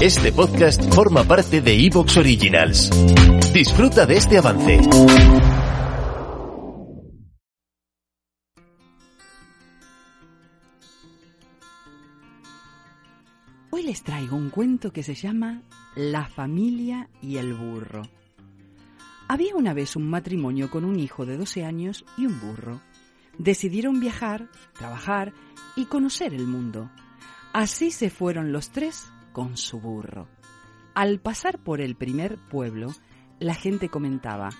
Este 0.00 0.32
podcast 0.32 0.94
forma 0.94 1.24
parte 1.24 1.60
de 1.60 1.84
Evox 1.84 2.16
Originals. 2.16 2.90
Disfruta 3.52 4.06
de 4.06 4.16
este 4.16 4.38
avance. 4.38 4.80
Hoy 13.70 13.82
les 13.82 14.02
traigo 14.04 14.36
un 14.36 14.50
cuento 14.50 14.92
que 14.92 15.02
se 15.02 15.14
llama 15.14 15.62
La 15.96 16.26
familia 16.26 17.10
y 17.20 17.38
el 17.38 17.54
burro. 17.54 18.02
Había 19.26 19.56
una 19.56 19.74
vez 19.74 19.96
un 19.96 20.08
matrimonio 20.08 20.70
con 20.70 20.84
un 20.84 21.00
hijo 21.00 21.26
de 21.26 21.36
12 21.36 21.64
años 21.64 22.04
y 22.16 22.26
un 22.26 22.40
burro. 22.40 22.80
Decidieron 23.38 23.98
viajar, 23.98 24.48
trabajar 24.74 25.32
y 25.74 25.86
conocer 25.86 26.32
el 26.32 26.46
mundo. 26.46 26.90
Así 27.52 27.90
se 27.90 28.10
fueron 28.10 28.52
los 28.52 28.70
tres 28.70 29.12
con 29.32 29.56
su 29.56 29.80
burro. 29.80 30.28
Al 30.94 31.18
pasar 31.20 31.58
por 31.58 31.80
el 31.80 31.96
primer 31.96 32.38
pueblo, 32.48 32.94
la 33.40 33.54
gente 33.54 33.88
comentaba, 33.88 34.50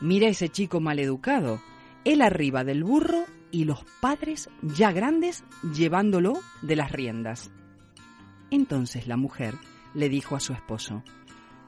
mira 0.00 0.28
ese 0.28 0.48
chico 0.48 0.80
maleducado, 0.80 1.60
él 2.04 2.22
arriba 2.22 2.62
del 2.62 2.84
burro 2.84 3.24
y 3.50 3.64
los 3.64 3.84
padres 4.00 4.48
ya 4.62 4.92
grandes 4.92 5.44
llevándolo 5.74 6.34
de 6.62 6.76
las 6.76 6.92
riendas. 6.92 7.50
Entonces 8.50 9.08
la 9.08 9.16
mujer 9.16 9.54
le 9.94 10.08
dijo 10.08 10.36
a 10.36 10.40
su 10.40 10.52
esposo, 10.52 11.02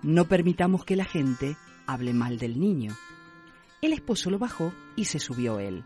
no 0.03 0.27
permitamos 0.27 0.85
que 0.85 0.97
la 0.97 1.05
gente 1.05 1.57
hable 1.87 2.13
mal 2.13 2.39
del 2.39 2.61
niño. 2.61 2.95
El 3.83 3.93
esposo 3.93 4.31
lo 4.31 4.39
bajó 4.39 4.73
y 4.95 5.07
se 5.07 5.19
subió 5.19 5.59
él. 5.59 5.85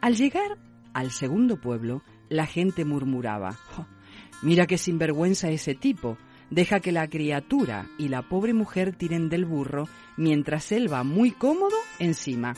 Al 0.00 0.14
llegar 0.14 0.58
al 0.94 1.10
segundo 1.10 1.60
pueblo, 1.60 2.02
la 2.28 2.46
gente 2.46 2.84
murmuraba, 2.84 3.58
mira 4.42 4.66
qué 4.66 4.78
sinvergüenza 4.78 5.48
ese 5.50 5.74
tipo, 5.74 6.18
deja 6.50 6.80
que 6.80 6.92
la 6.92 7.08
criatura 7.08 7.86
y 7.98 8.08
la 8.08 8.22
pobre 8.22 8.54
mujer 8.54 8.94
tiren 8.96 9.28
del 9.28 9.44
burro 9.44 9.88
mientras 10.16 10.72
él 10.72 10.92
va 10.92 11.04
muy 11.04 11.30
cómodo 11.30 11.76
encima. 11.98 12.54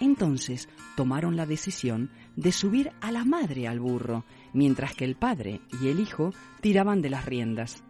Entonces 0.00 0.68
tomaron 0.96 1.36
la 1.36 1.46
decisión 1.46 2.10
de 2.36 2.52
subir 2.52 2.92
a 3.00 3.10
la 3.10 3.24
madre 3.24 3.66
al 3.66 3.80
burro, 3.80 4.24
mientras 4.52 4.94
que 4.94 5.04
el 5.04 5.16
padre 5.16 5.60
y 5.80 5.88
el 5.88 6.00
hijo 6.00 6.32
tiraban 6.60 7.02
de 7.02 7.10
las 7.10 7.24
riendas. 7.24 7.82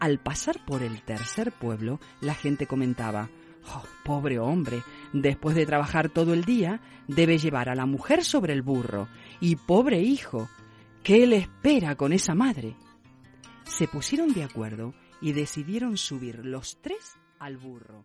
Al 0.00 0.18
pasar 0.18 0.64
por 0.64 0.82
el 0.82 1.02
tercer 1.02 1.52
pueblo, 1.52 2.00
la 2.20 2.34
gente 2.34 2.66
comentaba, 2.66 3.30
oh, 3.68 3.84
pobre 4.04 4.38
hombre, 4.38 4.82
después 5.12 5.54
de 5.56 5.66
trabajar 5.66 6.08
todo 6.08 6.34
el 6.34 6.44
día, 6.44 6.80
debe 7.08 7.38
llevar 7.38 7.68
a 7.68 7.74
la 7.74 7.86
mujer 7.86 8.24
sobre 8.24 8.52
el 8.52 8.62
burro. 8.62 9.08
Y 9.40 9.56
pobre 9.56 10.00
hijo, 10.00 10.48
¿qué 11.02 11.26
le 11.26 11.36
espera 11.36 11.96
con 11.96 12.12
esa 12.12 12.34
madre? 12.34 12.76
Se 13.64 13.88
pusieron 13.88 14.32
de 14.32 14.44
acuerdo 14.44 14.94
y 15.20 15.32
decidieron 15.32 15.96
subir 15.96 16.44
los 16.44 16.78
tres 16.80 17.16
al 17.38 17.56
burro. 17.56 18.04